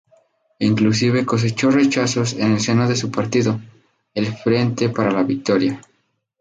Inclusive 0.57 1.25
cosechó 1.27 1.69
rechazos 1.69 2.33
en 2.33 2.53
el 2.53 2.59
seno 2.59 2.89
de 2.89 2.95
su 2.95 3.11
partido, 3.11 3.61
el 4.15 4.33
Frente 4.33 4.89
Para 4.89 5.11
la 5.11 5.21
Victoria. 5.21 5.79